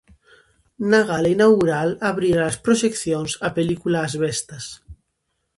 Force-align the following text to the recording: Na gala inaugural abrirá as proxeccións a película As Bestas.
Na 0.89 1.01
gala 1.09 1.29
inaugural 1.35 1.89
abrirá 2.09 2.43
as 2.51 2.57
proxeccións 2.65 3.31
a 3.47 3.49
película 3.57 3.97
As 4.07 4.13
Bestas. 4.23 4.65